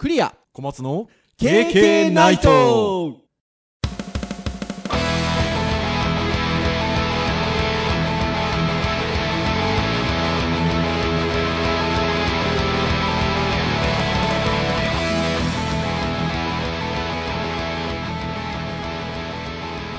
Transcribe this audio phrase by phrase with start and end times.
[0.00, 0.34] クリア。
[0.54, 3.18] 小松の KK ナイト。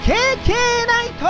[0.04, 1.26] ケーケーナイト。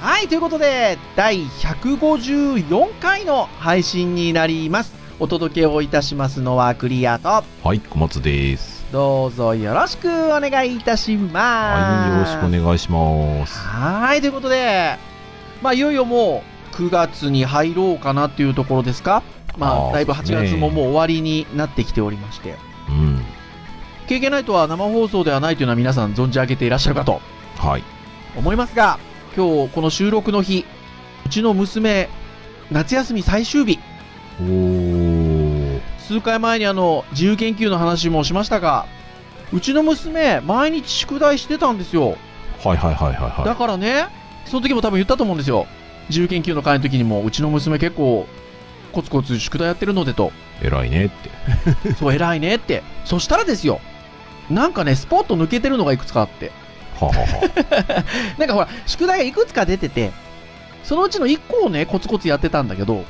[0.00, 1.40] はい、ということで、第
[1.84, 4.94] 154回の配信になります。
[5.20, 11.36] お届けをいたしますのはクリアと、はい小松ですどうぞよろしくお願いいたします。
[11.36, 14.96] はいよろしくお願いしますはい、ということで、
[15.60, 16.42] まあ、いよいよも
[16.72, 19.22] う9月に入ろうかなっていうところですか？
[19.58, 22.56] まあ、だいぶ8そうですね月ももう終わりになってきておりまして、
[22.88, 23.20] うん
[24.08, 27.20] 経験ないとは生放送ではないというのは皆さん存じ上げていらっしゃるかと
[27.58, 27.82] はい
[28.38, 28.98] 思いますが、
[29.36, 30.64] 今日この収録の日、
[31.26, 32.08] うちの娘、
[32.70, 33.78] 夏休み最終日、
[35.98, 38.86] 数回前にあの、自由研究の話もしましたが、
[39.52, 42.16] うちの娘、毎日宿題してたんですよ。
[42.62, 44.06] はいはいはいはいはだからね、
[44.46, 45.66] その時も多分言ったと思うんですよ。
[46.08, 48.26] 自由研究の会の時にも、うちの娘結構、
[48.92, 52.82] コツコツ宿題やってるのでと、い偉いねってそう偉いねって。
[53.04, 53.80] そしたらですよ、
[54.50, 56.52] なんかね、スポッと抜けてるのがいくつかあって。
[57.00, 58.04] ははは
[58.38, 60.12] なんかほら、宿題がいくつか出てて、
[60.84, 63.04] そのうちの1個をね、コツコツやってたんだけど、うん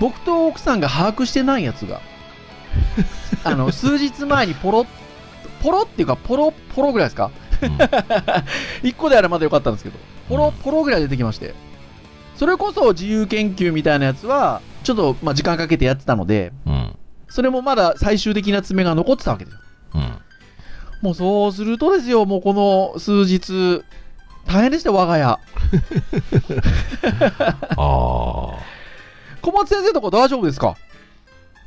[0.00, 2.00] 僕と奥さんが把握してないやつが、
[3.44, 4.86] あの、数日前にポロッ、
[5.62, 7.30] ポロっていうか、ポロ、ポロぐらいですか？
[7.62, 7.68] うん
[8.82, 11.54] ?1 個であればまだよかったんですけど、ポロ、ポロぐらい出てきまして。
[12.36, 16.96] それこそ自由研究みたいなやつは、ちょっと、まあ、時間かけてやってたので、うん
[17.28, 19.60] それもまだ最終的な爪が残ってたわけですよ。
[19.94, 20.14] うん
[21.02, 22.52] もうそうするとですよ、もうこ
[22.94, 23.84] の数日、
[24.46, 25.24] 大変でしたよ、我が家。
[25.24, 25.38] あ
[27.76, 27.78] あ
[29.42, 30.76] 小松先生とこ大丈夫ですか？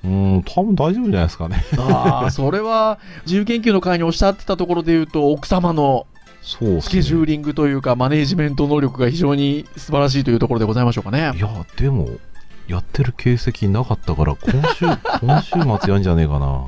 [0.03, 1.64] うん多分大丈夫じゃないですかね。
[1.78, 6.06] ああ、それは、自由研究の会におっしゃってたところで言うと、奥様の
[6.42, 11.31] そうスケジューリングというか、マネージメント能力が非常に素晴らしいというところでございましょうかね。
[11.35, 12.07] いやでも
[12.68, 14.85] やってる形跡なかったから今週
[15.22, 15.52] 今週
[15.84, 16.68] 末やんじゃねえかな。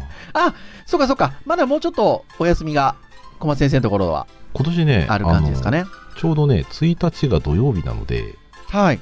[0.85, 2.95] そうかそうか、まだもうちょっとお休みが
[3.39, 5.85] 小松先生のところは今年ねある感じですかね。
[6.17, 8.35] ちょうどね1日が土曜日なので
[8.69, 8.99] はい。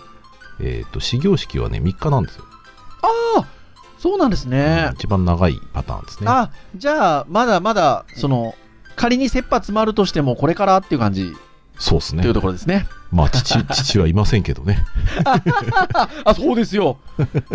[0.60, 2.44] えっ、と始業式はね3日なんですよ、
[3.36, 3.48] ああ、
[4.00, 4.90] そうなんですね。
[4.96, 8.56] 一番長いパターンですねあ、じゃあ、まだまだ、その、
[8.96, 11.34] 仮に切羽詰まるとしても、これからっていう感じ
[11.80, 12.88] そうですねというところですね。
[13.12, 14.84] まあ父 父はいませんけどね
[16.26, 16.98] あ、そうですよ。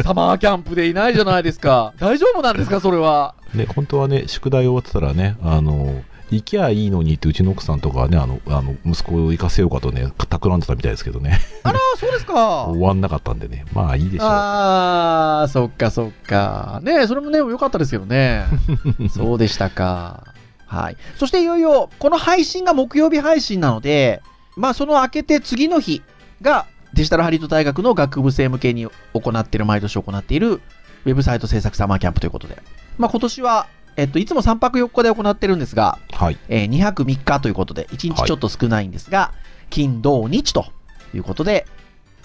[0.02, 1.92] サマーキャンプでいないじゃないですか。
[1.98, 3.34] 大丈夫なんですか、それは。
[3.52, 12.64] ね本当はね宿題終わってたらねあの行きゃいいのにってうちの奥さんとかはねあのあの息子を行かせようかとね企んでたみたいですけどねあら、そうですか。
[12.72, 16.80] 終わんなかったんでねまあいいでしょうああ、そっかそっか。
[16.82, 18.44] ねえそれもね、良かったですけどね。
[19.10, 20.24] そうでしたか。
[20.66, 20.96] はい。
[21.18, 24.22] そしていよいよ、この配信が木曜日配信なので、
[24.56, 26.02] まあその明けて次の日
[26.40, 32.56] がデジタルハリウッド大学の学部生向けに行っている、毎年行っているウェブサイト制作サマーキャンプということで。
[32.96, 33.66] まあ今年は、
[33.96, 36.38] えっと、いつも3泊4日で行ってるんですが、はい。
[36.48, 39.32] えー2泊3日ということで、1日ちょっと少ないんですが、
[39.70, 40.66] 金、土、日と
[41.14, 41.66] いうことで、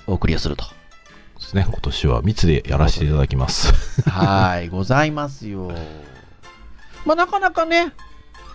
[0.06, 0.66] お送りをすると。
[0.66, 0.72] で
[1.40, 1.66] すね。
[1.68, 4.02] 今年は密でやらせていただきます。
[4.10, 5.72] はい、 ございますよ。
[7.06, 7.94] まあ、なかなかね、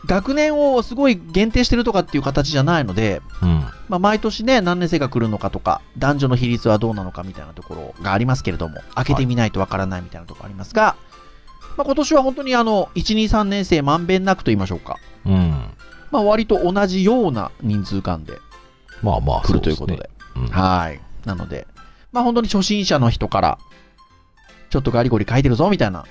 [0.05, 3.65] 学年をすごい限定してるとかっていう形じゃないので、うん。
[3.89, 10.97] まあ、毎年ね、何年生が来るのかとか、男女の比率はどうなのかみたいなところがありますけれども、開けてみないとわからないみたいなところありますが、
[11.77, 14.99] まあ、今年は本当にあの、1、2、3年生まんべんなくと言いましょうか。
[15.25, 15.71] うん
[16.11, 18.39] まあ、割と同じような人数間で
[19.03, 19.99] まあまあ来るということで。
[19.99, 21.01] ですねうんはい。
[21.27, 21.67] なので、
[22.11, 23.59] まあ本当に初心者の人から、
[24.71, 26.07] ちょっとガリゴリ書いてるぞみたいな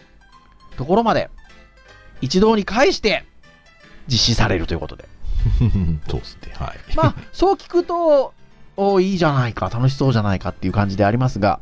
[0.78, 1.30] ところまで、
[2.22, 3.26] 一堂に会して
[4.08, 5.10] 実施されるということで。
[6.08, 8.34] そうですねはいまあ、そう聞くと、
[8.78, 11.60] おいいじゃないか、楽しそうじゃないかっていう感じでありますが、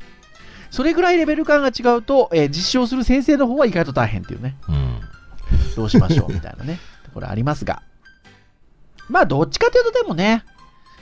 [0.71, 4.99] それぐらいレベル感が違うと、えー実証する先生の方は意外と大変っていうね、うん。
[5.75, 7.81] どうしましょうみたいなね、 ところありますが。
[9.09, 10.43] まあ、どっちかというとでもね、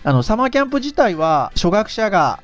[0.04, 2.40] あの、サマーキャンプ自体は、初学者が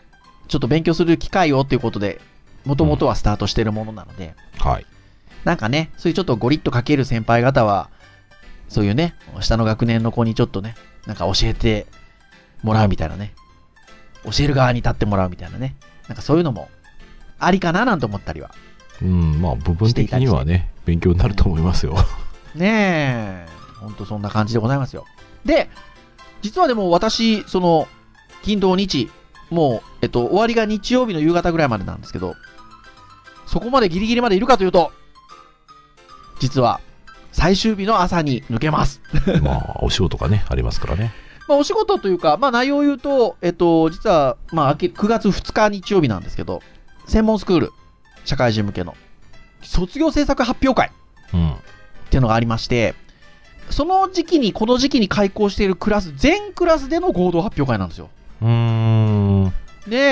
[0.50, 2.20] ちょっと勉強する機会をっていうことで、
[2.66, 4.86] もともとはスタートしてるものなので、はい。
[5.46, 7.90] なんかね、そういうちょっとゴリッとかける先輩方は、
[8.68, 10.76] そういうね、下の学年の子にちょっとね、
[11.06, 11.86] なんか教えて
[12.62, 13.34] もらうみたいなね、
[14.26, 15.76] 教える側に立ってもらうみたいなね、
[16.08, 16.70] なんかそういうのも
[17.46, 18.52] ありかななんて思ったりは。
[19.02, 21.96] うんまあ部分的にはね勉強になると思いますよ
[22.56, 23.48] ねえ、
[23.80, 25.06] ほんとそんな感じでございますよ。
[25.46, 25.70] で、
[26.42, 27.88] 実はでも私、その、
[28.44, 29.10] 金土日、
[29.50, 32.36] もう、えっと、終わりが日曜日の夕方ぐらいまでなんですけど、
[33.46, 34.92] そこまでギリギリまでいるかというと、
[36.40, 36.80] 実は、
[37.32, 39.02] 最終日の朝に抜けます。
[39.42, 41.14] まあ、お仕事がね、ありますからね。
[41.48, 46.62] まあ、お仕事というか、まあ、内容を言うと、えっと、実は、まあ、明け9月2日日曜日なんですけど、
[47.08, 47.74] 専門スクール、
[48.26, 48.96] 社会人向けの、
[49.62, 50.92] 卒業制作発表会
[51.34, 51.52] うん。
[51.52, 51.56] っ
[52.10, 52.96] ていうのがありまして、
[53.70, 58.10] その時期に、この時期に開校しているクラス、全クラスでの合同発表会なんですよ。
[58.42, 59.44] うーん。
[59.46, 59.54] ね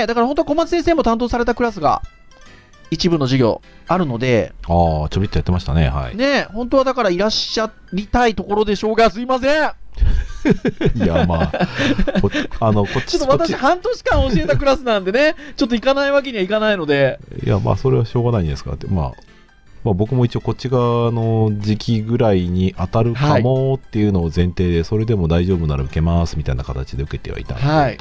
[0.03, 2.01] え、だから本当は小松先生も担当されたクラスが、
[2.89, 5.87] 一部の授業あるので、ああ、ちょびっとやってましたね。
[5.89, 6.15] はい。
[6.15, 9.71] ねえ、本当はだからいらっしゃりたいところでしょうが、すいません。
[10.95, 18.87] いや、まあ、こ あの、こっち、ちょっと私、半年間教えたクラスなんでね、 ちょっと行かないわけにはいかないので、ちいや、まあ、それはしょうがないんですかって。
[18.87, 19.11] まあ、
[19.83, 27.63] まあ、僕も一応こっち側の時期ぐらいに当たるかもっていうのを前提で、それでも大丈夫なら受けますみたいな形で受けてはいたんで。
[27.63, 27.97] はい。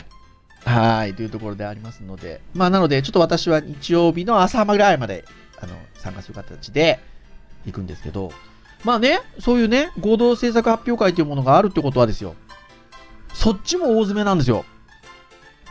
[0.64, 5.24] はい、というところでありますので、まあ、なので、ちょっと私は日曜日の朝ぐらいまで、
[5.58, 7.00] あの、参加する形で
[7.64, 8.30] 行くんですけど、
[8.84, 12.34] まあね、そういうね、合同制作発表会というものがあるってことはですよ、
[13.34, 14.64] そっちも大詰めなんですよ。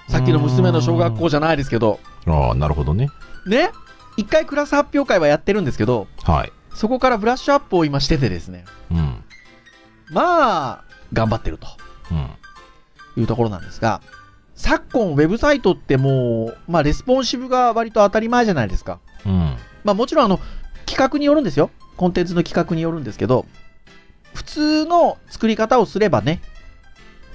[0.07, 3.09] さっきの娘の小学校じゃないですけど、ああ、なるほどね。
[3.47, 3.71] ね、
[4.17, 6.51] 一回クラス発表会はやってるんですけど、はい。
[6.73, 9.23] そこからブラッシュアップを今しててですね、うん。
[10.11, 10.83] まあ、
[11.13, 11.67] 頑張ってると。
[12.11, 12.29] うん。
[13.21, 14.01] いうところなんですが、
[14.55, 18.99] 昨今、ウェブサイトってもう、まあ、レスポンシブが割と当たり前じゃないですか。
[19.25, 19.57] うん。
[19.83, 20.39] まあ、もちろん、あの、
[20.85, 21.69] 企画によるんですよ。
[21.99, 23.45] コンテンツの企画によるんですけど、
[24.33, 26.39] 普通の作り方をすればね、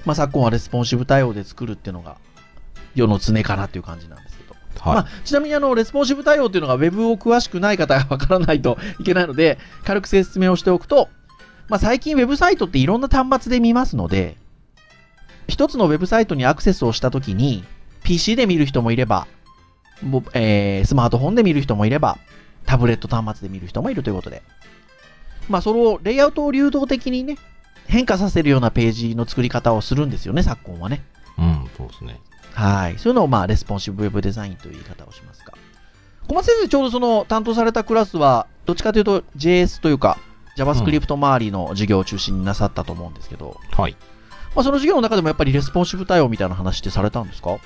[0.05, 2.17] まあ、昨今はレスポンシブ対応で作るっていうのが、
[2.95, 4.55] 世の常かなっていう感じなんですけど。
[4.79, 4.95] はい。
[4.95, 11.09] まあ、ちなみにあの、レスポンシブ対応っていうのが Web を詳しくない方がわからないといけないので、軽く説明をしておくと、
[11.67, 14.35] まあ、最近 Web サイトっていろんな端末で見ますので、
[15.47, 17.63] 一つの Web サイトにアクセスをしたときに、
[18.03, 19.27] PC で見る人もいれば、
[20.01, 22.17] もえースマートフォンで見る人もいれば、
[22.65, 24.41] タブレット端末で見る人もいるということで、
[25.49, 27.37] まあ、それを、レイアウトを流動的にね、
[27.87, 31.03] 変化させるようなページの作り方をするんですよね、昨今はね。
[31.37, 32.19] うん、そうですね。
[32.53, 32.97] はい。
[32.97, 35.53] そういうのを、まあ、レスポンシブウェブデザインという言い方をしますが。
[36.27, 40.17] 小松先生、ちょうどその担当されたクラスは、どっちかというと JS というか、
[40.57, 43.95] JavaScript 周りの授業を中心になさったと思うんですけど、はい。
[44.55, 47.51] まあ、その授業の中でもやっぱりレスポンシブ対応みたいな話ってされたんですか？
[47.51, 47.59] う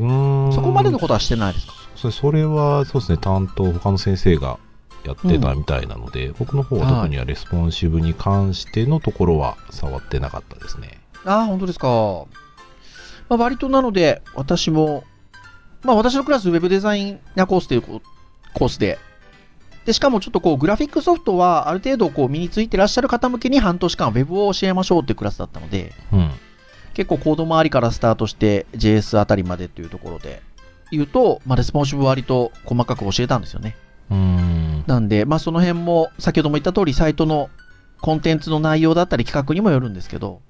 [0.00, 0.52] ーん。
[0.54, 1.72] そこまでのことはしてないですか？
[2.00, 4.58] そそれは、そうですね、担当、他の先生が
[5.04, 11.00] やってたみたいなので、僕の方は特にはレスポンシブに関してのところは触ってなかったですね。
[11.24, 11.88] ああ、本当ですか。
[13.28, 15.02] まあ、割となので、私も、
[15.82, 18.00] まあ、私のクラス、ウェブデザインなコースというこ
[18.54, 18.98] コースで、
[19.84, 26.30] で、しかもちょっとこう、グラフィックソフトはある程度こう、身についてらっしゃる方向けに半年間ウェブを教えましょうっていうクラスだったので、うん。
[26.94, 30.42] 結構コード周りからスタートして JS あたりまでというところで
[30.90, 33.76] 言うと、まあ、レスポンシブ割と細かく教えたんですよね。
[34.10, 34.84] うーん。
[34.86, 37.50] なんで、まあ、その辺も、先ほども言った通り、サイトの
[38.00, 40.40] コンテンツの内容だったり企画にもよるんですけど、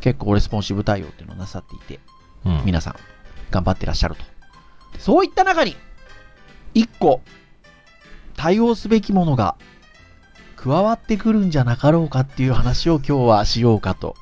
[0.00, 2.00] 結構レスポンシブ対応っていうのをなさっていて、
[2.44, 2.62] うん。
[2.64, 2.96] 皆さん、
[3.50, 4.24] 頑張ってらっしゃると。
[4.98, 5.76] そういった中に、
[6.74, 7.20] 一個、
[8.36, 9.56] 対応すべきものが
[10.56, 14.14] 加わってくるんじゃなかろうかっていう話を今日はしようかと。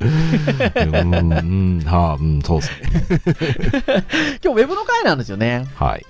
[0.00, 1.32] うん、
[1.78, 2.88] うん、はあ、うん、そうですね。
[4.42, 5.66] 今日ウェブの回なんですよね。
[5.76, 6.06] はい。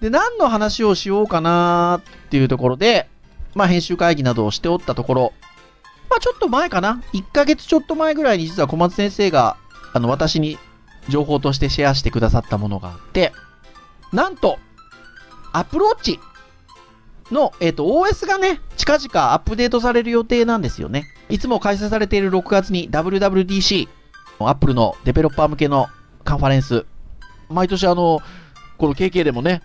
[0.00, 3.08] で、何の話をしようかなっていうところで、
[3.54, 5.32] まあ編集会議などをしておったところ、
[6.08, 9.56] まあちょっと前かな ?1 ヶ月ちょっと前ぐらいに実は小松先生が、
[9.92, 10.58] あの、私に
[11.08, 13.32] 情報としてシェアしてくださったものがあって、
[14.12, 14.58] なんと、
[15.52, 16.20] アプローチ
[17.30, 21.06] の、えっ、と、OS がね、近々アップデートされる予定なんですよね。
[21.28, 23.88] いつも開催されている6月に WWDC、
[24.40, 25.88] アップルのデベロッパー向けの
[26.24, 26.86] カンファレンス。
[27.48, 28.20] 毎年あの、
[28.78, 29.62] この KK でもね、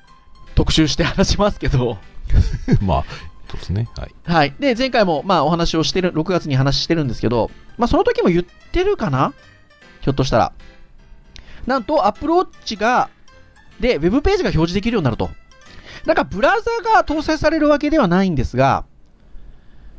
[0.56, 1.98] 特集して話しますけど、
[2.82, 3.04] まあ、
[3.50, 3.88] そうですね。
[3.98, 4.16] はい。
[4.24, 4.56] はい。
[4.60, 9.34] で、前回もまあお話をしてる、6月に話してるんですけど、まあその時も言ってるかな？
[10.02, 10.54] ひょっとしたら。
[11.68, 13.10] なんと、アップローチが、
[13.80, 15.30] で、ウェブページが表示できるようになると。
[16.06, 18.86] なんか、ブラウザが搭載されるわけではないんですが、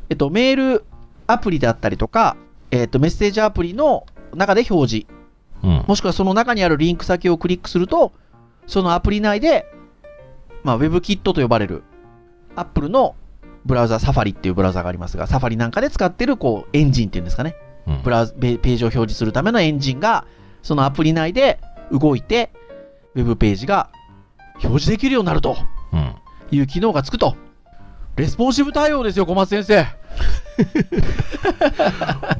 [0.09, 0.85] えっと、メール
[1.27, 2.35] アプリであったりとか、
[2.71, 4.05] えっと、メッセージアプリの
[4.35, 5.07] 中で表示、
[5.63, 5.85] うん。
[5.87, 8.11] もしくはその中にあるリンク先をクリックすると、
[8.67, 9.65] そのアプリ内で、
[10.63, 11.83] まあ、WebKit と呼ばれる、
[12.55, 13.15] Apple の
[13.65, 17.55] ブラウザ、サファリっていうブラウザがありますが、サファリなんかで使ってる、こう、エンジンっていうんですかね。
[17.87, 20.25] うんブラウザ、ペページを表示するためのエンジンが、
[20.61, 21.59] そのアプリ内で
[21.91, 22.51] 動いて、
[23.15, 23.89] ウェブページが
[24.63, 25.72] 表示できるようになるとうん。
[26.51, 27.35] いう機能がつくと。
[28.15, 29.87] レスポンシブ対応ですよ、小松先生。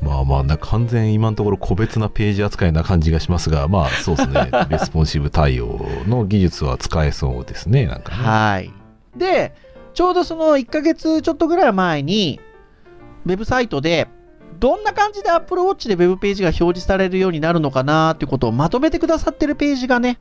[0.04, 4.52] まあまあ、な完全今のところ個別なページ扱いな感じがしますが、まあそうですね。
[4.70, 7.88] レスポンシブ対応の技術は使えそうですね。
[7.88, 8.24] なんかね。
[8.24, 8.72] はい。
[9.18, 9.54] で、
[9.96, 12.40] ちょうどその1ヶ月ちょっとぐらい前に、
[13.26, 14.08] ウェブサイトで、
[14.60, 20.20] どんな感じで Apple Watch でウェブページが表示されるようになるのかなっていうことをまとめてくださってるページがね、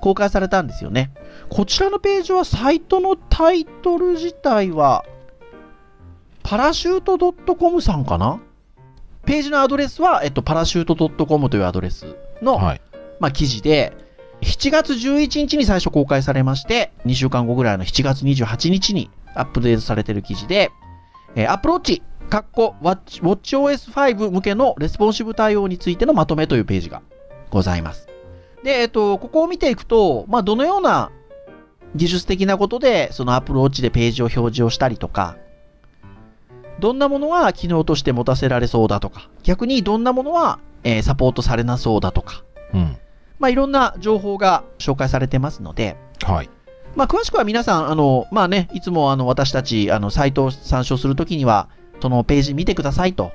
[0.00, 1.12] 公開されたんですよね。
[1.48, 5.04] こちらのページはサイトのタイトル自体は、
[6.42, 8.40] パラシュート .com さんかな？
[9.26, 12.80] ページのアドレスは、えっと、パラシュート .com というアドレスの、はい。
[13.20, 13.94] まあ、記事で、
[14.40, 20.70] 7月11日に最初公開されまして、2週間後ぐらいの7月28日にアップデートされている記事で、
[21.34, 27.02] えー、Apple Watch、かっこ Watch- WatchOS5 向けのレスポンシブ対応についてのまとめというページが
[27.50, 28.07] ございます。
[28.62, 31.10] で、えっと、ここを見ていくと、まあ、どのような
[31.94, 35.36] 技術的なことで、その Apple Watch でページを表示をしたりとか、
[36.80, 42.96] どんなものが機能として持たせられそうだとか、逆にどんなものは、えーサポートされなそうだとか、うん。
[43.38, 46.50] まあ、いろんな情報が紹介されてますので、はい。
[46.96, 51.68] まあ、詳しくは皆さん、あの、まあね、いつもあの、私たち、あの、サイトを参照するときには、
[52.00, 53.32] そのページ見てくださいと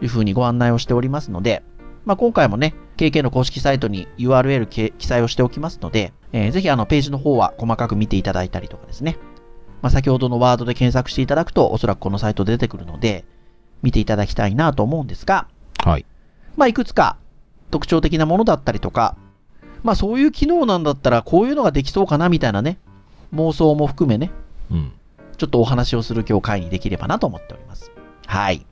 [0.00, 1.62] いうふうにご案内をしておりますので、
[2.04, 9.18] まあ、今回もね、KK の公式サイトに URL け記載をしておきますので、えーぜひあの、ページの方は細かく見ていただいたりとかですね。
[9.80, 13.24] まあ、先ほどのワードで検索していただくと、おそらくこのサイトで出てくるので、
[13.82, 15.48] 見ていただきたいなと思うんですが、
[15.84, 16.06] はい。
[16.56, 17.16] まあ、いくつか
[17.72, 19.16] 特徴的なものだったりとか、
[19.82, 22.78] まあ、そういう機能なんだったら、こういうのができそうかなみたいなね、
[23.34, 24.30] 妄想も含めね、
[24.70, 24.92] うん。
[25.38, 27.90] ちょっとお話をする今日会にできればなと思っております。
[28.26, 28.64] はい。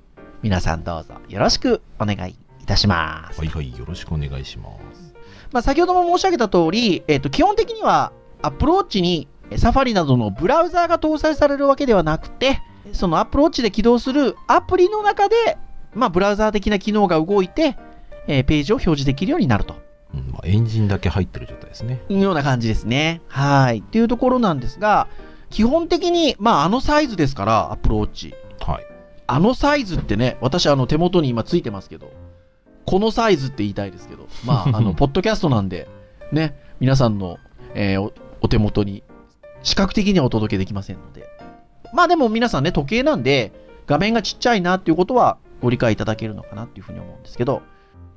[0.43, 2.35] 皆さんどうぞよろしくお願いい
[2.71, 3.39] たします。
[3.39, 3.77] はいはい。
[3.77, 5.15] よろしくお願いします。
[5.53, 8.13] まあ、先ほども申し上げた通り、えっ、と、基本的には
[8.43, 12.63] Apple Watch にサファリなどのブラウザーが搭載されるわけではなくて、
[12.93, 15.59] その Apple Watch で起動するアプリの中で、
[15.95, 17.77] まあ、ブラウザー的な機能が動いて、
[18.27, 19.75] えーページを表示できるようになると
[20.13, 22.01] うんまあ、エンジンだけ入ってる状態ですね。
[22.09, 23.21] いうような感じですね。
[23.29, 23.79] はい。
[23.79, 25.07] っていうところなんですが、
[25.51, 28.35] 基本的に、まあ、あのサイズですから、Apple Watch。
[28.59, 28.85] はい。
[29.29, 32.11] あのサイズってね、私あの手元に今ついてますけど、
[32.87, 35.89] このサイズって言いたいですけど、まあ、 あの、ポッドキャストなんで、
[36.33, 37.39] ね、皆さんの、
[37.75, 39.03] えーおお手元に、
[39.63, 41.27] 視覚的にはお届けできませんので。
[41.93, 43.53] まあでも皆さんね、時計なんで、
[43.87, 47.63] 画面がちっちゃいなっていうことはご理解いただけるのかなっていうふうに思うんですけど、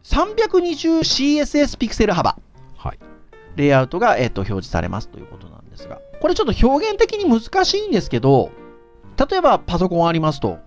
[0.03, 2.37] 320CSS ピクセル幅。
[2.77, 2.99] はい。
[3.55, 8.51] レイアウトが、えっと表示されますということなんですが、これちょっと表現的に難しいんですけど、
[9.29, 10.59] 例えばパソコンありますと、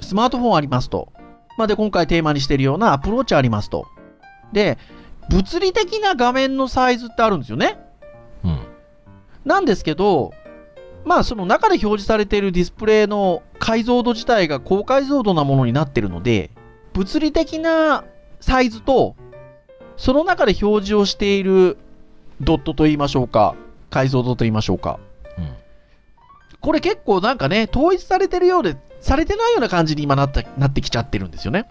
[0.00, 1.12] スマートフォンありますと、
[1.56, 3.86] まあ、で今回テーマにしているようなアプローチありますと。
[4.52, 4.78] で、
[5.30, 7.78] 物理的な画面のサイズってあるんですよね。
[8.44, 8.58] うん。
[9.44, 10.32] なんですけど、
[11.04, 16.50] まあその中で表示されているディスプレイの解像度自体が高解像度なものになっているので、
[16.92, 18.04] 物理的な
[18.40, 19.16] サイズと、
[19.96, 21.78] その中で表示をしている
[22.40, 23.54] ドットと言いましょうか、
[23.90, 24.98] 解像度と言いましょうか。
[25.38, 25.54] うん。
[26.60, 31.66] これ結構なんかね、統一されてるようで、されてないような感じに今なったなってきちゃってるんですよね。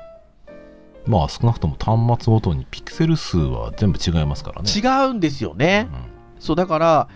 [1.06, 4.70] まあ、少なくとも端末ごとにピクセル数は全部違いますからね。
[4.70, 5.90] 違うんですよね。
[5.92, 6.06] うん。
[6.40, 7.08] そう、だから、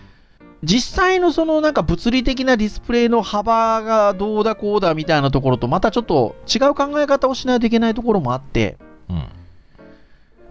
[0.62, 8.76] 実際のそのなんか物理的なディスプレイの幅がどうだこうだみたいなところとまたちょっと違う考え方をしないといけないところもあって、
[9.08, 9.28] うん。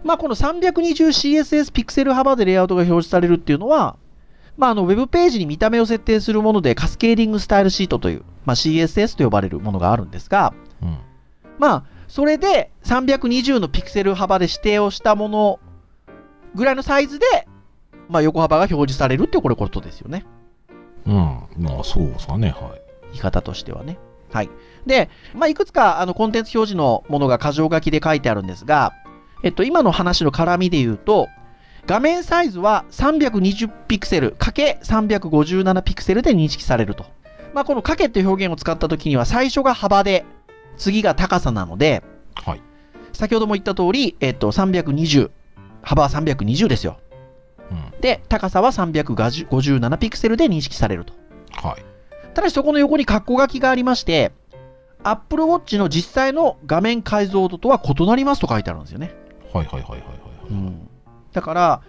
[0.02, 3.96] まあこの 320CSS ピクセル幅でレイアウトが表示されるっていうのは、
[4.56, 10.98] まああのウェブページに見た目を設定するものでカスケーディングスタイルシートという、まあ CSS と呼ばれるものがあるんですが、うん。
[11.58, 15.60] まあそれで320のピクセル幅で指定をしたもの
[16.54, 17.26] ぐらいのサイズで、
[18.08, 20.24] まあ横幅が表示されるってこれことですよね。
[21.04, 21.14] うん。
[21.58, 22.48] まあ、そうですかね。
[22.48, 22.80] はい。
[23.12, 23.98] 言い方としてはね。
[24.32, 24.50] はい。
[24.86, 28.94] で、まあ、いくつかあのコンテンツ表示のものが箇条書きで書いてあるんですが、
[29.42, 31.28] えっと、今の話の絡みで言うと、
[31.86, 37.06] 画面サイズは320ピクセル ×357 ピクセルで認識されると。
[37.58, 40.24] まあ、このかけっていう表現を使った時には最初が幅で、
[40.76, 42.04] 次が高さなので、
[42.36, 42.62] はい。
[43.12, 45.32] 先ほども言った通り、えっと、320、
[45.82, 47.00] 幅は320ですよ。
[47.72, 48.00] うん。
[48.00, 51.14] で、高さは357ピクセルで認識されると。
[51.50, 51.84] はい。
[52.32, 54.30] ただしそこの横に括弧書きがありまして、
[55.02, 59.12] Apple Watch の実際の画面解像度とは異なりますと書いてあるんですよね。
[59.52, 60.72] はいはいはいはいはい。
[61.32, 61.82] だから、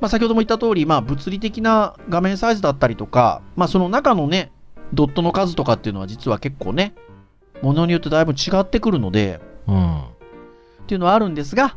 [0.00, 4.52] まあ、先ほども言った通り、まあ、物理的な画面サイズだったりとか、まあ、その中のね、
[4.92, 6.94] ドットの数とかっていうのは実は結構ね、
[7.62, 10.00] ものによってだいぶ違ってくるので、うん。
[10.00, 10.04] っ
[10.86, 11.76] ていうのはあるんですが、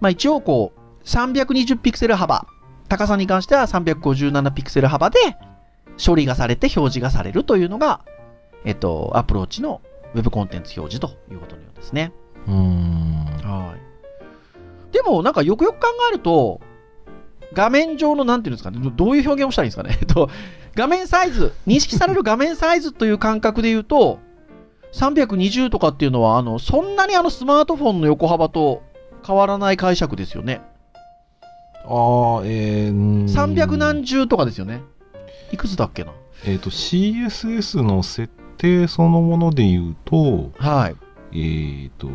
[0.00, 2.46] まあ、一応こう、320ピクセル幅、
[2.88, 5.18] 高さに関しては357ピクセル幅で
[6.04, 8.00] 処理がされて表示がされるというのが、
[8.64, 9.80] えっと、アプローチの
[10.14, 12.12] Web コンテンツ表示ということのようですね。
[12.46, 13.24] うーん。
[13.42, 14.92] はい。
[14.92, 16.60] でも、なんかよくよく考えると、
[17.52, 19.96] 画面上のなんていうんですかね、どどういう表現をしたらいいんですかね。
[20.00, 20.30] えっと、
[20.76, 24.18] 画面サイズ、認識される画面サイズという感覚で言うと、
[24.92, 28.82] 320とかっていうのは、あの、そんなにあのスマートフォンの横幅と
[29.26, 30.60] 変わらない解釈ですよね。
[31.86, 34.82] ああ、えー、300何十とかですよね。
[35.50, 36.12] いくつだっけな？
[36.44, 40.96] えっ、と、CSS の設定そのもので言うと、はい。
[41.32, 42.08] えっ、と、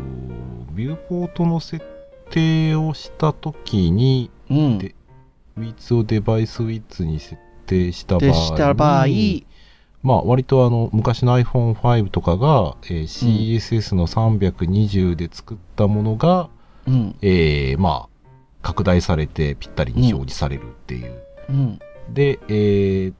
[0.72, 1.84] ビューポートの設
[2.30, 4.78] 定をしたときに、うん。
[4.78, 4.94] で
[5.56, 9.06] ウィッツをデバイスウィッツに設定した場合た場合、
[10.02, 16.48] まあ、割とあの昔の iPhone5 とかが、えー CSS の320で作ったものが、
[16.86, 17.16] うん。
[17.22, 18.28] えーまあ、
[18.62, 21.22] 拡大されてぴったりに表示されるっていう。
[21.48, 21.78] うん。
[22.12, 23.14] で、えー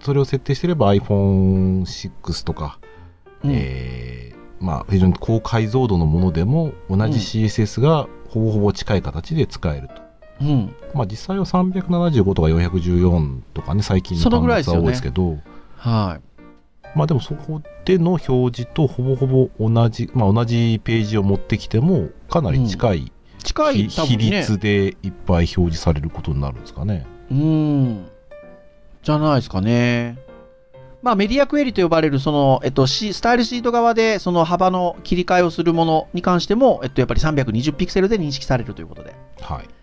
[0.00, 2.78] それを設定してれば iPhone6 とか、
[3.42, 10.07] うんえーまあ、非常に高解像度のものでも同じ CSS がほぼほぼ近い形で使えると。
[10.40, 10.74] うん。
[10.94, 15.38] まあ、実際は375とか414とかね、最近そのの端末は多いですけど、
[15.76, 16.20] は
[16.94, 23.12] まあでもそこでの表示とほぼほぼ同じ、まあ同じページを持ってきても、かなり近いい。
[23.42, 23.88] 近い、ね。
[23.88, 27.06] 比率でいっぱい表示されることになるんですかね。
[27.30, 28.08] うん。
[29.02, 30.18] じゃないですかね。
[31.00, 39.14] まあ、メディアクエリと呼ばれる、その、えっと、シスタイルシート側で、その幅の切り替えをするものに関しても、えっと、やっぱり320ピクセルで認識されるということで。
[39.40, 39.77] はい。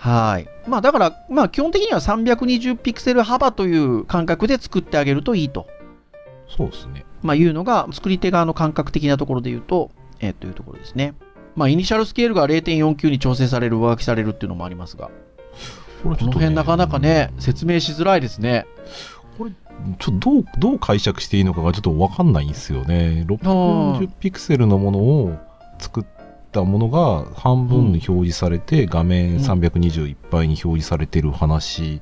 [0.00, 0.48] はい。
[0.66, 5.66] まあ、だから、まあ、基本的には320ピクセル幅という感覚で作ってあげるといいと、
[6.48, 7.04] そうですね。
[7.22, 9.90] まあ、いうのが、作り手側の感覚的なところで言うと、
[10.20, 11.12] えーというところですね。
[11.54, 15.10] まあ、イニシャルスケールが0.49に調整される、上書きされるっていうのもありますが、
[16.02, 18.66] これこの辺なかなかね、うん説明しづらいですね。
[19.98, 23.26] ちょっとどう、どう解釈していいのかがちょっとわかんないんですよね。
[23.28, 25.36] 640ピクセルのものを
[25.78, 26.06] 作
[26.50, 32.00] ったものが半分に表示されて、画面320いっぱいに表示されてる話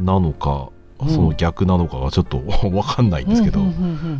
[0.00, 0.70] なのか、
[1.06, 3.60] その逆なのかがちょっとわかんないんですけど、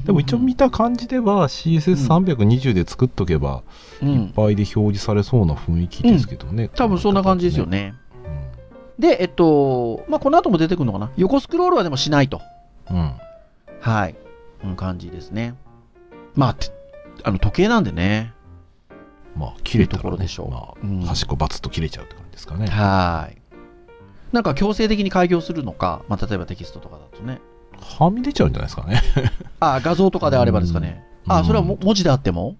[0.04, 3.62] でも一応見た感じでは CSS320 で作っとけば
[4.02, 6.68] うんいっぱいで表示されそうな雰囲気ですけどね。
[6.68, 7.94] 多分そんな感じですよね。
[8.98, 11.10] で、えっと、まあ、この後も出てくるのかな？
[11.16, 12.40] 横スクロールはでもしないと。
[12.90, 12.96] うん。
[12.96, 13.12] うん。
[13.80, 14.16] はい。
[14.64, 15.54] うん、感じですね。
[16.34, 16.66] まあ、て
[17.22, 18.32] あの、時計なんでね。
[19.38, 22.66] まあ、切れたら、ね、ところでしょうまあうん端っこバツッと切れちゃうって感じですかね。
[22.66, 23.38] はい。
[24.32, 27.40] なんか強制的に改行するのか、まあ、例えばテキストとかだとね。
[27.80, 29.02] はみ出ちゃうんじゃないですかね。
[29.60, 31.04] あ、画像とかであればですかね。
[31.26, 32.56] あ、うんそれはも文字であっても？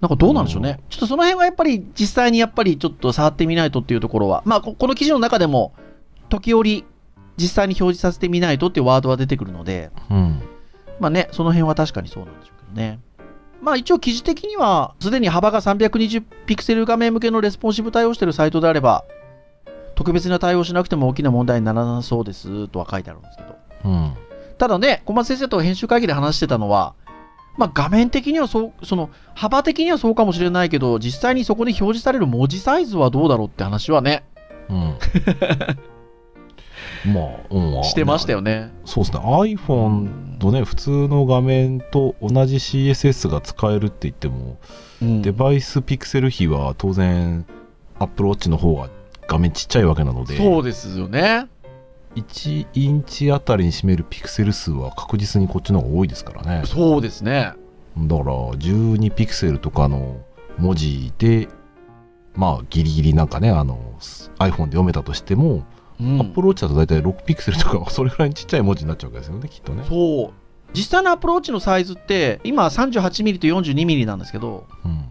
[0.00, 0.80] なんかどうなんでしょうね。
[0.90, 5.72] ちょっとその辺はやっぱり実際にやっぱりちょっと触ってみないとっていうところは、まあここの記事の中でも
[6.28, 6.84] 時折
[7.36, 10.42] 実際に表示させてみないとっていうワードは出てくるので、うん。
[11.00, 13.00] まあね、その辺は確かにそうなんでしょうけどね。
[13.64, 19.04] まあ一応記事的には、すでに幅が320ピクセル画面向けのレスポンシブ対応しているサイトであれば、
[19.94, 23.56] 特別な対応しなくても大きな問題にならなそうですとは書いてあるんですけど。
[23.84, 24.14] うん。
[24.58, 26.94] ただね、小松先生と編集会議で話してたのは、
[27.56, 34.24] まあ画面的にはそう、その幅的にはそうかもしれないけど、実際にそこに表示される文字サイズはどうだろうって話はね、
[34.68, 34.98] うん。
[37.06, 37.84] まあ、うん。
[37.84, 38.72] してましたよね。
[38.84, 39.22] そうですね。
[39.22, 44.58] iPhone とね、普通の画面と同じ CSS が使えるって言っても、
[45.02, 47.44] うんデバイスピクセル比は当然、
[47.98, 48.88] Apple Watch の方が
[49.26, 51.48] 画面ちっちゃいわけなので、そうですよね。
[52.16, 56.62] 1インチあたりに占めるピクセル数は確実にこっちの方が多いですからね。
[56.64, 57.52] そうですね。
[57.96, 60.20] だから、12ピクセルとかの
[60.58, 61.48] 文字で、
[62.34, 63.78] まあ、ギリギリなんかね、あの、
[64.38, 65.64] iPhone で読めたとしても、
[66.00, 69.84] うん、Apple Watch だと大体6ピクセルとか、 それぐらいにちっちゃい文字になっちゃうわけですよね、きっとね。
[69.88, 70.32] そう。
[70.72, 75.04] 実際のアプローチのサイズって、今 38mm と 42mm なんですけど、うん。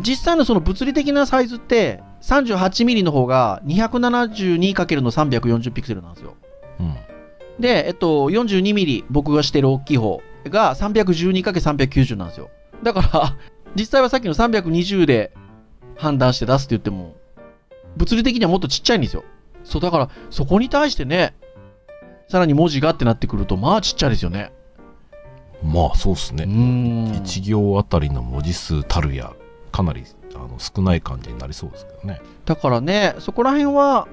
[0.00, 6.34] 実際のその物理的なサイズって、38mm の方が 272× の340ピクセルなんですよ。
[6.78, 6.94] うん。
[7.58, 12.50] で、えっと、42mm 僕がしてる大きい方が 312×390 なんですよ。
[12.82, 13.36] だから、
[13.76, 15.32] 実際はさっきの320で
[15.96, 17.16] 判断して出すって言っても、
[17.96, 19.24] 物理的にはもっとちっちゃいんですよ。
[19.70, 21.34] そう、だから、そこに対してね、
[22.28, 24.52] さらに文字がってなってくると、まあちっちゃいですよね。
[25.62, 26.44] まあ、そうですうね。
[26.44, 29.32] ん1行あたりの文字数たるや、
[29.72, 30.04] かなり
[30.34, 32.20] あの少ない感じになりそうですけどね。
[32.44, 34.08] だからね、そこら辺は、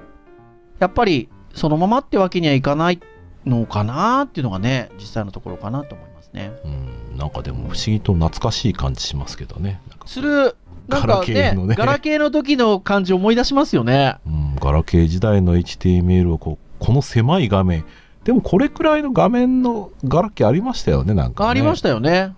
[0.80, 3.00] やっぱり、そのままってわけにはいかない
[3.46, 6.52] のかなっていうのがね、実際のところかなと思いますね。
[6.66, 7.18] うん。
[7.18, 9.82] なんかでも不思議と懐かしい感じしますけどね。
[10.06, 10.56] する、
[10.88, 14.18] なんガラかねケーのねガラケーの時の感じ思い出しますよね。
[14.26, 17.86] うん、ガラケー時代の HTML をこうこの狭い画面
[18.24, 22.34] でもこれくらいの画面のガラケーありましたよねなんかねありましたよね。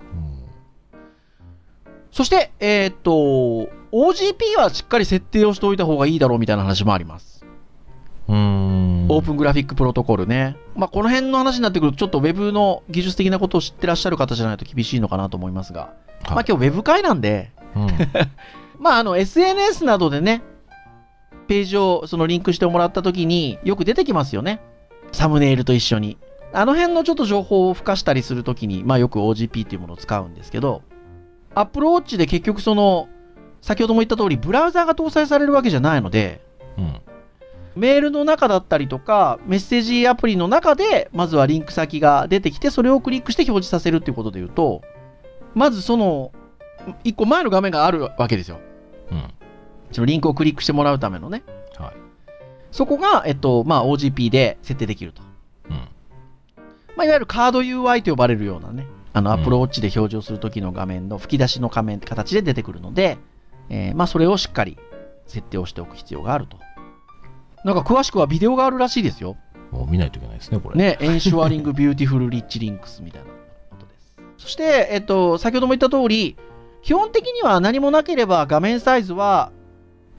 [2.12, 3.12] そして、えーっと、
[3.92, 7.46] OGP はしっかり設定をしておいた方がいいだろうみたいな話もあります。
[8.28, 9.06] うーん。
[9.10, 10.58] オープングラフィックプロトコルね。
[10.76, 17.88] まあ、この辺の話になってくると、ちょっと Web の技術的なことを知ってらっしゃる方じゃないと厳しいのかなと思いますが、まあ、はい今日 Web 会なんで、うん
[18.80, 20.42] まあ、あの、SNS などでね、
[21.48, 24.62] ページをそのリンクしてもらった時によく出てきますよね。
[25.12, 26.18] サムネイルと一緒に。
[26.54, 30.82] あの辺のちょっと情報を付加したりするときに、まあよく OGP っていうものを使うんですけど、
[31.56, 33.08] Apple Watch で結局その、
[33.62, 36.42] 先ほども言った通り、ブラウザーが搭載されるわけじゃないので、
[36.78, 37.02] うん。
[37.76, 44.82] メールの中だったりとか、メッセージアプリの中で、まずはリンク先が出てきて、それをクリックして表示させるっていうことで言うと、
[45.56, 46.32] まずその、
[47.04, 48.60] 一個前の画面があるわけですよ。
[49.12, 49.24] うん。
[49.92, 51.44] そのリンクをクリックしてもらうためのね。
[51.78, 51.94] はい。
[52.72, 55.22] そこが、えっと、まあ、OGP で設定できると。
[55.70, 55.76] うん。
[56.96, 63.18] まあ、いわゆるカード UI と呼ばれるようなね、あの、うん Apple Watch で表示をするときの画面の吹き出しの画面形で出てくるので、
[63.70, 64.78] えーまあ、それをしっかり
[65.28, 66.58] 設定をしておく必要があると。
[67.64, 69.38] なんか詳しくはビデオがあるらしいですよ。
[69.72, 70.76] もう見ないといけないですね、これ。。
[70.76, 73.28] ね、エンシュアEnsuring Beautiful Rich Links みたいな
[73.70, 74.18] ことです。
[74.38, 76.38] そして、えっと、先ほども言った通り、
[76.82, 79.52] 基本的には何もなければ画面サイズは、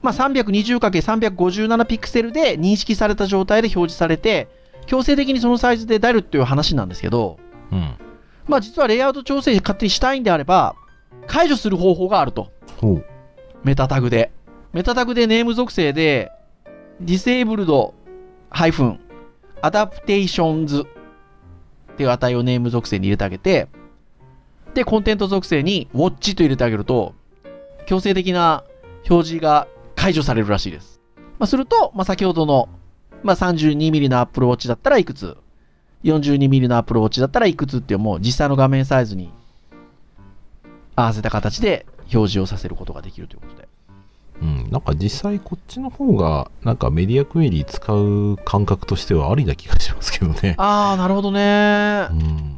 [0.01, 4.47] まあ、320×357 ピクセルで認識された状態で表示されて、
[4.85, 7.39] 強制的にそのサイズで出るっていう話なんですけど、
[7.71, 7.95] うん。
[8.47, 10.75] まあ、実はレイアウト調整勝手にしたいんであれば、
[11.27, 12.51] 解除する方法があると。
[12.77, 13.05] ほう。
[13.63, 14.31] メタタグで。
[14.73, 16.31] メタタグでネーム属性で、
[17.03, 17.93] disabled
[18.49, 18.99] ハイフン
[19.61, 20.87] adaptations っ
[21.97, 23.67] ていう値をネーム属性に入れてあげて、
[24.73, 27.13] で、コンテント属性に watch と入れてあげると、
[27.85, 28.63] 強制的な
[29.09, 31.01] 表示が解除されるらしいです。
[31.39, 32.69] まあ、すると、まあ、先ほどの、
[33.23, 35.37] まあ、32mm の Apple Watch だったらいくつ、
[36.03, 39.31] 42mm の Apple Watch だったらいくつっていうもう実際の画面サイズに
[40.95, 43.67] 合わせた形で表示をさせることができるということで。
[44.41, 44.71] うん。
[44.71, 50.55] なんか実際こっちの方が、なんかメディアクエリ使う感覚としてはありな気がしますけどね。
[50.57, 52.13] ああ、なるほどねう。
[52.13, 52.50] ん。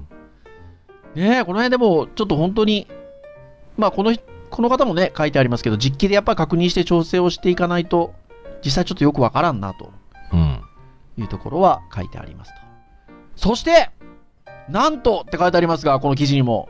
[1.15, 2.87] ねえこの辺でも、ちょっと本当に、
[3.77, 8.13] まあ、この人、この方もね、書いてありますけど、実機でやっぱり確認して調整をしていかないと、
[8.63, 9.91] 実際ちょっとよくわからんなと
[10.31, 10.61] うん。
[11.17, 12.59] いうところは書いてありますと。
[13.35, 13.89] そして、
[14.69, 16.69] なんとって書いてありますが、この記事にも、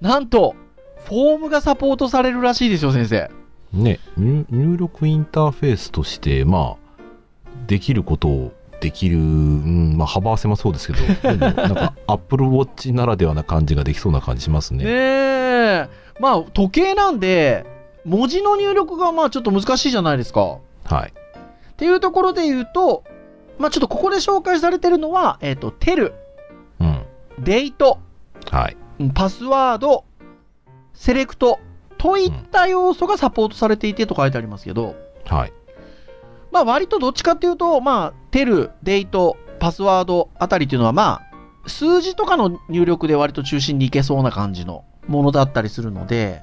[0.00, 0.54] なんと、
[1.04, 3.30] フォームがサポートされるらしいですよ、先生。
[3.72, 6.92] ね、入入力インターフェースとして、まあ、
[7.66, 8.52] できることを
[8.82, 14.84] できる、うん、まあ、幅は狭そうですけど、 なんか、アップルウォッチならではな感じができそうな感じしますね。
[14.84, 15.88] ねえ。
[16.18, 17.64] まあ、時計なんで、
[18.04, 20.58] 文字の入力がまあちょっと難しいじゃないですか。
[20.84, 21.12] はい。
[21.72, 23.04] っていうところで言うと、
[23.58, 26.14] まあちょっとここで紹介されてるのは、えっ、と、テル、
[26.80, 27.02] うん。
[27.38, 27.98] デート、
[28.50, 28.76] はい。
[28.98, 30.04] うんパスワード、
[30.92, 31.60] セレクト
[31.98, 35.52] といった要素がサポートされていてと書いてありますけど、はい。
[36.52, 41.22] まあ割とどっちかっていうと、まあ、テル、デート、パスワードあたりっていうのはま
[41.64, 46.42] あ、数字とかの入力で割と中心にいけそうな感じのものだったりするので、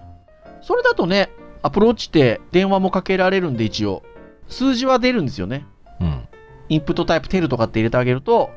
[0.61, 1.29] それだとね、
[1.61, 4.03] アプローチって電話もかけられるんで一応、
[4.47, 5.65] 数字は出るんですよね。
[5.99, 6.27] うん。
[6.69, 8.49] インプットタイプテルとかって入れてあげると、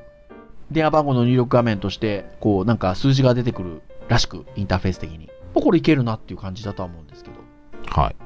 [0.70, 5.28] 電話番号の入力画面として、こう、なんか数字が出てくるらしく、インターフェース的に。
[5.54, 7.36] これいけるなっていう感じだとは思うんですけど。
[7.88, 8.16] はい。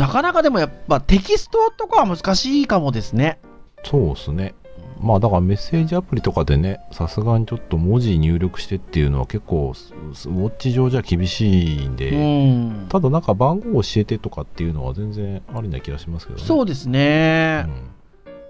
[0.00, 3.38] なかなかでもやっぱテキストとかは難しいかもですね。
[3.84, 4.54] そうですね。
[4.98, 12.86] まあだからメッセージアプリとかでね、さすがにちょっと文字入力してっていうのは結構、ウォッチ上じゃ厳しいんで、うん。
[12.88, 16.46] ただなんか番号教えてとかっていうのは全然ありな気がしますけどね。
[16.46, 17.66] そうですね。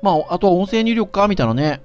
[0.02, 1.82] まあ、あとは音声入力かみたいなね、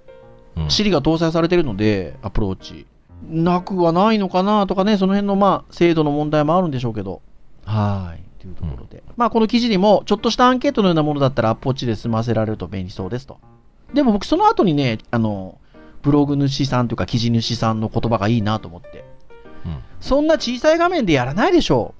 [0.56, 0.63] うん。
[0.63, 2.86] うん Siri が搭載されてるので、アプローチ。
[3.28, 7.23] なくはないのかなとかね、その辺のまあ、精度の問題もあるんでしょうけど。
[7.65, 8.25] はい。
[8.45, 9.03] というところで。
[9.17, 13.39] まあ、この記事にも、ちょっとしたアンケートのようなものだったら、アプローチで済ませられると便利そうですと。
[13.93, 15.58] でも僕、その後にね、あの、
[16.01, 19.05] ブログ主さんというか、記事主さんの言葉がいいなと思って。
[19.65, 21.95] うんそんな小さい画面でやらないでしょ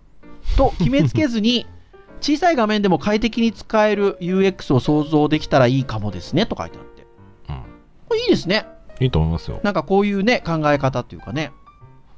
[0.54, 0.58] う。
[0.58, 1.66] と決めつけずに、
[2.22, 7.08] 小さい画面でも快適に使える UX を想像できたらいいかもですね、と書いてあって。
[7.50, 8.18] うん。
[8.20, 8.68] いいですね。
[9.00, 9.60] いいと思いますよ。
[9.64, 11.52] なんかこういうね、考え方っていうかね。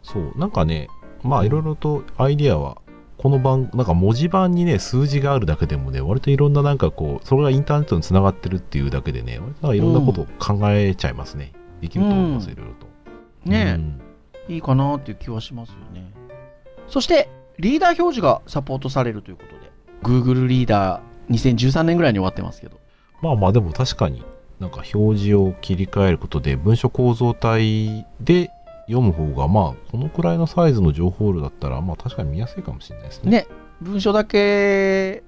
[0.04, 0.34] そう。
[0.38, 0.90] なんかね、
[1.24, 2.78] まあいろいろとアイディアは、
[3.18, 11.52] この番、なんか文字盤にね、数字があるだけでもね、割といろんななんかこう、それがインターネットにつながってるっていうだけでね、割といろんなことを考えちゃいますね。
[11.82, 12.88] できると思います、うんいろいろと。
[13.50, 14.02] ねうん
[14.50, 16.10] いいかなっていう気はしますよね。
[16.88, 19.72] そして、リーダー表示がサポートされるということで、
[20.04, 22.80] Google リーダー2013年ぐらいに終わってますけど。
[23.22, 24.24] まあまあでも確かに
[24.60, 28.52] なんか表示を切り替えることで文書構造体で
[28.88, 33.32] 読む方がまあこのくらいのサイズの情報量だったらまあ確かに見やすいかもしれないですね。
[33.32, 33.48] ね、
[33.82, 35.24] 文章だけ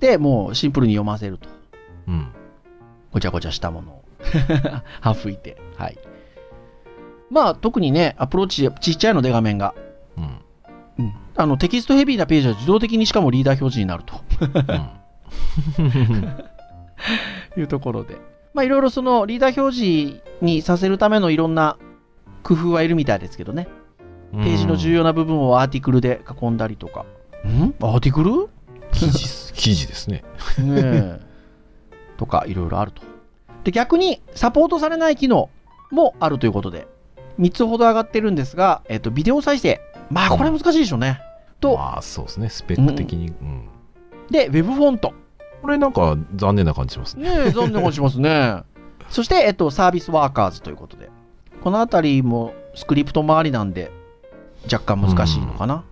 [0.00, 1.48] でもうシンプルに読ませると。
[2.06, 2.28] うん。
[3.12, 4.04] ごちゃごちゃしたものを
[5.14, 5.56] 省いて。
[5.76, 5.98] はい。
[7.30, 9.74] まあ、特にね、アプローチちっちゃいので画面が。
[10.16, 10.40] うん。
[10.98, 11.14] うん。
[11.36, 14.14] あの、テキストヘビーなページは自動的にしかもリーダー表示になると
[17.60, 18.16] いうところで。
[18.54, 21.76] まあ、いろいろそのリーダー表示にさせるためのいろんな
[22.42, 23.68] 工夫はいるみたいですけどね。
[24.32, 27.06] うんページの重要な部分をアーティクルで囲んだりとか。
[27.46, 27.74] ん？
[27.80, 28.48] アーティクル？
[28.92, 30.22] 記事 記事ですね。
[30.58, 31.20] ねえ。
[32.18, 33.02] とか、いろいろあると。
[33.64, 35.48] で、逆に、サポートされない機能
[35.90, 36.86] もあるということで、
[37.40, 39.80] 3つほど上がってるんですが、えっと、ビデオ再生。
[40.10, 41.20] まあ、これ難しいでしょうね。
[41.60, 43.28] と、まあそうですね、スペック的に。
[43.28, 43.68] うん
[44.30, 45.14] で、ウェブフォント。
[45.62, 47.30] これなんか残念な感じしますね。
[47.30, 48.62] ねえ、残念がしますね。
[49.08, 51.10] そして、えっと、サービスワーカーズということで。
[51.68, 53.92] このあたりもスクリプト周りなんで、
[54.72, 55.84] 若干難しいのかな。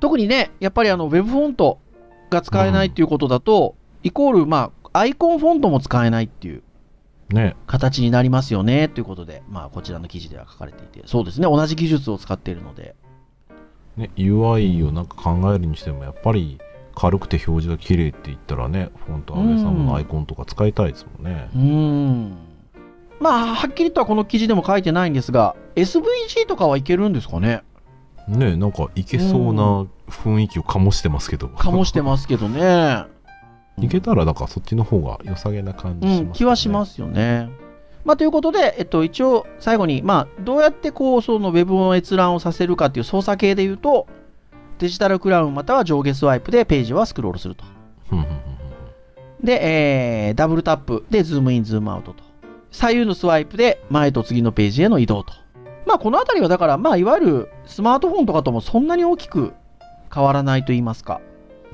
[0.00, 1.78] 特にね、やっぱりあの、ウェブフォント
[2.30, 6.62] が使えないっていうことだと、イコール、まあ、アイコンフォントも使えないっていう
[7.28, 7.54] ね。
[7.66, 12.96] 形になりますよねということで、まあ、こちらの記事では書かれていて、そうですね、同じ技術を使っているので、
[13.98, 16.58] ね、UI をなんか考えるにしても、やっぱり
[16.94, 21.58] 軽くて表示が綺麗って言ったらね、フォント、安倍さんのアイコンとか使いたいですもんねう。
[21.58, 22.47] ーん。
[23.20, 27.62] まあ、はっきりとはこの記事でも書いてないんですが、SVG とかはいけるんですかね？
[28.28, 31.48] ね、なんかいけそうな雰囲気を醸してますけど。
[31.48, 33.04] 醸してますけどね。
[33.80, 37.48] いけたらなんかそっちの方が良さげな感じうします、ねん、気はしますよね。
[38.04, 44.06] まあ、ということで、えっと、一応、最後に、まあ、どうやってこう、そのウェブの閲覧をさせるかっていう操作系で言うと、
[44.78, 47.64] デジタルクラウンまたは上下スワイプでページはスクロールすると。
[49.42, 52.27] で、えーダブルタップでズームイン、ズームアウトと。
[52.70, 55.32] 左右のスワイプで前と次のページへの移動と。
[55.86, 59.54] まあ、このあたりはだから、まあ、いわゆるスマートフォンとかともそんなに大きく
[60.14, 61.20] 変わらないと言いますか。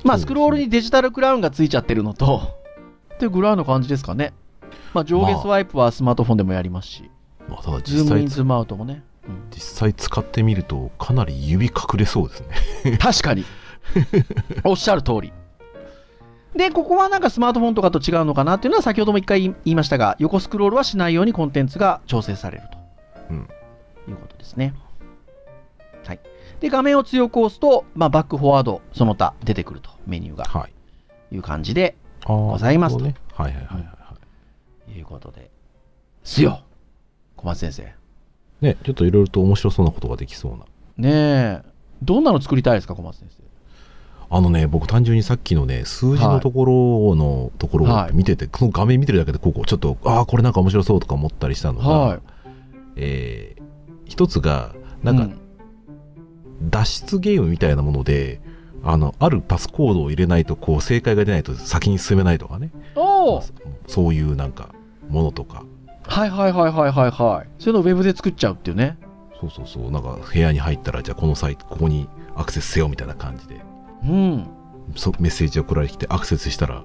[0.05, 2.43] まあ、スクロールにデジタルクラウンがついちゃってるのと、
[3.15, 4.33] ってぐらいの感じですかね。
[4.93, 7.11] まあ、上下スワイプはスマートフォンでもやりますし、
[7.49, 9.03] まあ、ただズームイン、実際ズームアウトもね。
[9.29, 12.43] うん実際使ってみるとかなり指隠れそうです
[12.85, 12.99] ね。
[12.99, 13.45] 確かに。
[14.65, 15.33] おっしゃる通り。
[16.57, 22.79] で、ここはなんかスマートフォンとかと違うのかなっていうのは先ほども一回言いましたが、横スクロールはしないようにコンテンツが調整されると、
[23.31, 23.49] うん
[24.09, 24.75] いうことですね。
[26.05, 26.21] はい。
[26.61, 30.45] で、画面を強く押すと、まあ、バック、フォワード、その他出てくると、メニューが。
[30.45, 31.35] はい。
[31.35, 33.15] いう感じで、ございますとね。
[33.33, 34.17] はいはいはいはいは
[34.89, 34.99] い。
[34.99, 35.51] いうことで。
[36.23, 36.63] すよ
[37.37, 37.95] 小松先生。
[38.61, 40.65] ね、ちょっといろいろと面白そうなことができそうな。
[40.97, 41.63] ねえ。
[42.03, 43.44] どんなの作りたいですか、小松先生。
[44.37, 52.21] あのね、僕単純にさっきのね、数字のところのところをはい見てて、その画面見てるだけで、ここ、ちょっと、ああ、これなんか面白そうとか思ったりしたのが、はい。
[52.97, 53.65] えー
[54.07, 55.31] 一つが、なんかう、
[56.69, 58.41] 脱出ゲームみたいなもので、
[58.83, 62.71] あの、あるパスコードを入れないと、こう、正解が出ないと先に進めないとかね。
[62.97, 63.43] お
[63.87, 64.75] そういうなんか、
[65.09, 65.65] ものとか。
[66.03, 67.49] はいはいはいはいはいはい。
[67.59, 68.99] そういうのをウェブで作っちゃうっていうね。
[69.41, 73.61] そうそうそう、なんか部屋に入ったら、じゃあこのサイト、ここにアクセスせよみたいな感じで、
[74.07, 74.47] うん。
[74.97, 76.83] そメッセージが送られてきて、アクセスしたら、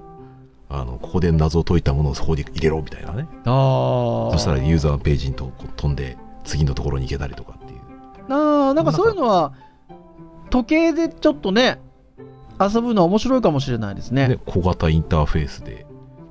[0.68, 3.26] あの、ここで謎を解いたものをそこに入れろみたいなね。
[3.44, 4.32] ああ。
[4.32, 7.80] そしたらユーザーのページにと飛んで、次のところに行けたりとかっていう。
[8.28, 9.52] あーなんかそういうのは、
[10.50, 11.80] 時計でちょっとね、
[12.60, 14.28] 遊ぶのは面白いかもしれないですね。
[14.28, 15.86] で小型インターフェースで、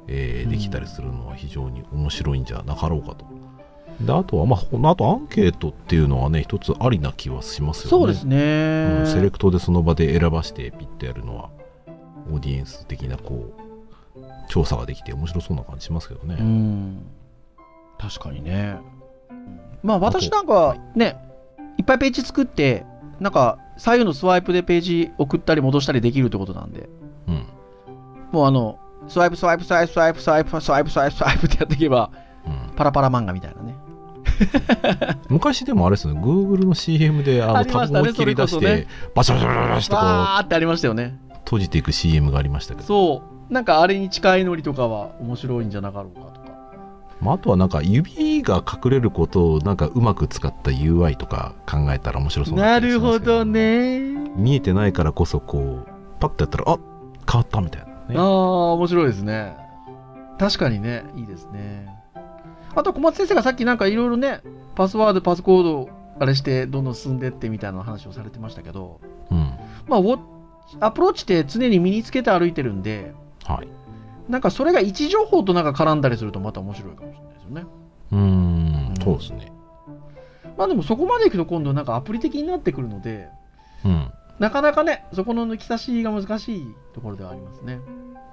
[0.07, 3.25] えーうんできたりするのは非常に面白いんじゃなかろうかと。
[4.01, 7.89] であとは、まあ、このあとアンケートっていうのはね、一つありな気はしますよね。
[7.89, 11.49] そうですね、うんセレクトでその場で選ばしてピッとやるのは、
[12.31, 13.53] オーディエンス的なこ
[14.15, 16.37] う、調査ができて面白そうな感じしますけどね。
[16.39, 17.05] うん。
[17.97, 18.77] 確かにね。
[19.83, 21.17] まあ私なんかはね、
[21.77, 22.85] いっぱいページ作って、
[23.19, 26.89] なんか左右のスワイプでページ送ったり戻したりできるってことなんで、
[27.27, 27.45] うん。
[28.31, 32.11] もうあの、スワイプスワイプスワイプスワイプスワイプスワイプスワイプスワイプってやっていけば、
[32.45, 33.68] うんパラパラ漫画みたいなね。
[35.29, 41.19] 昔でもあれですよね、Google の CM であのタありましたねブを切り出して、バシャバシャバシャバシャってこわーってありましたよね。
[41.29, 43.53] う閉じていく CM がありましたけど、そう。
[43.53, 46.49] なんかあれに近いノリとかは面白いんじゃなかろうかとか。
[47.21, 53.45] まあ、あとはなんか指が隠れることをなんかうまく使った UI とか考えたら面白そうな気がしますけるほど。
[53.45, 53.99] ね。
[54.35, 55.87] 見えてないからこそこう、
[56.19, 56.77] パッとやったら、あ
[57.29, 58.15] 変わったみたいなね。
[58.15, 58.25] ああ、
[58.73, 59.57] 面白いですね。
[60.37, 61.98] 確かにね、いいですね。
[62.75, 64.41] あと小松先生がさっきなんかいろいろね、
[64.75, 68.99] パスワード、パスコード、あれしてどんどん進んでってみたいな話をされてましたけど、
[69.31, 69.53] うん。
[69.87, 73.13] まあ、アプローチって常に身につけて歩いてるんで、
[73.45, 73.67] はい。
[74.29, 77.65] なんかそれが位置情報となんか絡んだりするとまた面白いかもしれないですよね。
[78.11, 79.51] うーんうん、そうですね。
[80.57, 83.29] まあでもそこまでいくと今度なんかアプリ的になってくるので、
[83.85, 84.11] うん。
[84.39, 87.79] なかなかね、そこの抜き差しが難しいところではありますね。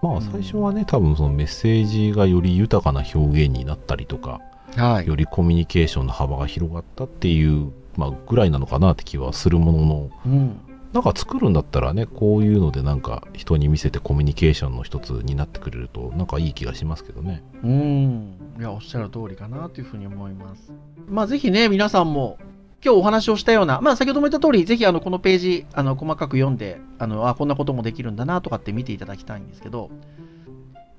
[0.02, 4.40] まあ最初はね、多分そのメッセージがより豊かな表現になったりとか、
[4.76, 5.06] はい。
[5.06, 10.61] よりコミュニケーションの幅が広がったっていう、まあ、ぐらいなのかなって気はするものの、うん。
[10.92, 17.42] なんか作るんだったらね、こういうのでなんか人に見せてコミュニケーションの一つになってくれると、なんかいい気がしますけどね。
[17.62, 18.38] うん。
[18.59, 20.72] いや、おっしゃる通りかなというふうに思います。
[21.09, 22.38] まあ、ぜひね、皆さんも、
[22.87, 29.90] 今日お話をしたような、まあ、先ほども言った通り、ぜひ、あの、このページ、あの、細かく読んで、あの、あ、こんなこともできるんだな、とかって見ていただきたいんですけど、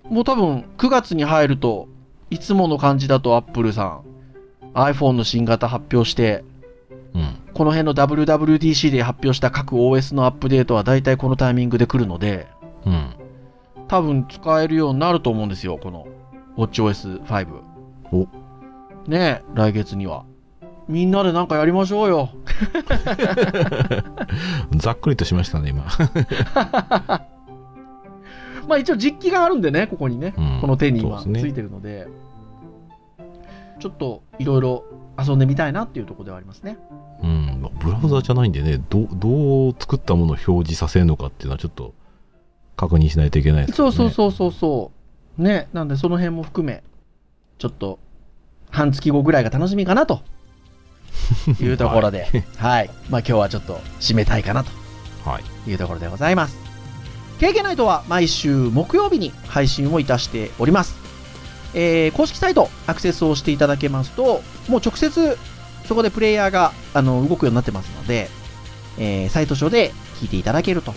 [0.09, 1.87] もう多分、9月に入ると、
[2.29, 4.01] いつもの感じだと、アップルさん、
[4.73, 6.43] iPhone の新型発表して、
[7.13, 7.37] うん。
[7.53, 12.47] この辺の WWDC で発表した各 OS のアップデートは大体このタイミングで来るので、
[12.85, 13.15] うん。
[13.87, 16.05] 多分使えるようになると思うんですよ、この
[16.57, 17.47] WatchOS5。
[18.11, 18.27] お
[19.09, 20.25] ねえ、来月には。
[20.87, 22.29] みんなでなんかやりましょうよ。
[24.77, 25.85] ざっくりとしましたね、今。
[28.67, 30.33] まあ一応実機があるんでね、ここにね。
[30.37, 32.07] うんこの手に今ついてるので、
[33.79, 34.85] ちょっといろいろ
[35.17, 36.77] 遊んでみたいなっていうところではありますね。
[37.21, 37.59] うん。
[37.61, 41.93] まあブラウザじゃないんでね、どうどう作ったものを表示させるのかっていうのはちょっと
[42.77, 43.89] 確認しないといけないですそね。
[43.89, 44.91] うそうそうそうそ
[45.37, 45.41] う。
[45.41, 46.83] ね、なんでその辺も含め、
[47.57, 47.99] ちょっと
[48.69, 50.21] 半月後ぐらいが楽しみかなと
[51.61, 52.89] いうところで、はい。
[53.09, 54.71] まあ今日はちょっと締めたいかなと
[55.29, 55.69] はい。
[55.69, 56.57] いうところでございます。
[57.39, 60.95] 経験ナイトは毎週木曜日に配信をいたしております。
[61.73, 65.37] えー公式サイトアクセスをしていただけますと、もう直接
[65.85, 68.29] そこでプレイヤーがあの動くようになってますので、
[68.97, 70.93] えーサイト上で聞いていただけると。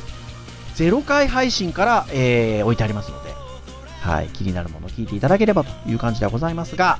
[0.76, 3.34] 0回配信から、えー置いてありますので、
[4.00, 6.98] はい、気になるものを聞いていただければという感じではございますが、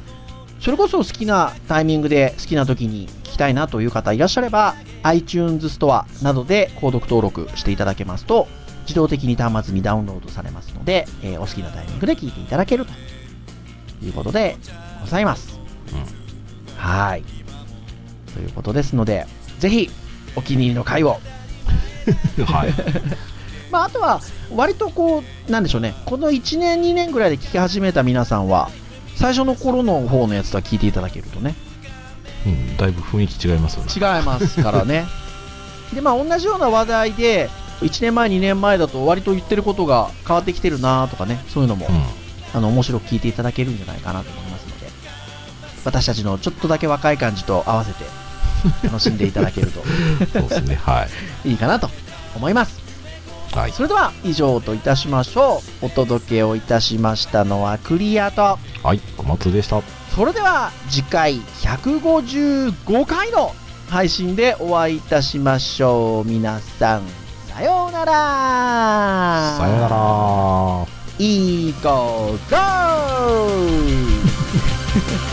[0.60, 8.46] それこそ好きなタイミングで好きな時に聞きたいなという方いらっしゃれば、iTunes ストアなどで購読登録していただけますと、
[8.82, 12.92] 自動的に端末にダウンロードされますので、えーお好きなタイミングで聞いていただけると
[14.04, 14.56] いうことで
[15.00, 15.58] ございます。
[16.76, 17.24] はい。
[18.34, 19.26] ということですので、
[19.58, 19.90] ぜひ
[20.36, 21.20] お気に入りの回を
[22.44, 22.74] はい。
[23.70, 24.20] まあ、あとは、
[24.54, 28.70] 割とこう、なんでしょうね、この1年、2年ぐらいで聞き始めた皆さんは、
[29.20, 31.54] 最初の頃の方のやつとは聞いていただけるとね、
[32.46, 33.92] うん、だいぶ雰囲気違いますよね。
[33.94, 35.06] 違いますからね。
[35.92, 37.50] で、まあ、同じような話題で、
[37.82, 42.02] 1年前、2年前だと、割と言ってることが変わってきてるなとかね、そういうのも、うん。
[42.54, 44.86] あの、面白く聞いていただけるんじゃないかなと思いますので、
[45.84, 48.04] 私たちのちょっとだけ若い感じと合わせて、
[48.82, 49.82] 楽しんでいただけると
[50.32, 50.80] そうですね。
[50.82, 51.06] は
[51.44, 51.50] い。
[51.50, 51.90] いいかなと
[52.34, 52.80] 思います。
[53.52, 53.72] はい。
[53.72, 55.86] それでは以上といたしましょう。
[55.86, 59.00] お届けをいたしましたのはクリアと、はい。
[59.16, 59.82] 小松でした。
[60.14, 63.54] それでは次回155回の
[63.88, 66.28] 配信でお会いいたしましょう。
[66.28, 67.02] 皆さん、
[67.48, 69.56] さようなら。
[69.58, 70.86] さよなら。
[71.18, 75.29] いいゴーゴー